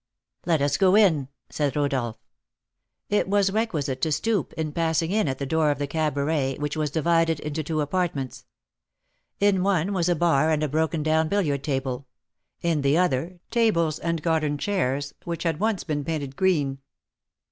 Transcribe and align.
"Let 0.47 0.63
us 0.63 0.77
go 0.77 0.95
in," 0.95 1.27
said 1.51 1.75
Rodolph. 1.75 2.17
It 3.09 3.27
was 3.29 3.51
requisite 3.51 4.01
to 4.01 4.11
stoop 4.11 4.51
in 4.53 4.71
passing 4.71 5.11
in 5.11 5.27
at 5.27 5.37
the 5.37 5.45
door 5.45 5.69
of 5.69 5.77
the 5.77 5.85
cabaret, 5.85 6.57
which 6.57 6.75
was 6.75 6.89
divided 6.89 7.39
into 7.39 7.61
two 7.61 7.81
apartments. 7.81 8.47
In 9.39 9.61
one 9.61 9.93
was 9.93 10.09
a 10.09 10.15
bar 10.15 10.49
and 10.49 10.63
a 10.63 10.67
broken 10.67 11.03
down 11.03 11.27
billiard 11.29 11.63
table; 11.63 12.07
in 12.63 12.81
the 12.81 12.97
other, 12.97 13.39
tables 13.51 13.99
and 13.99 14.23
garden 14.23 14.57
chairs, 14.57 15.13
which 15.23 15.43
had 15.43 15.59
once 15.59 15.83
been 15.83 16.03
painted 16.03 16.35
green. 16.35 16.79